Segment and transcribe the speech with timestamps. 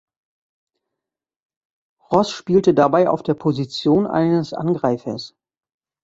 [2.09, 5.35] Ross spielte dabei auf der Position eines Angreifers.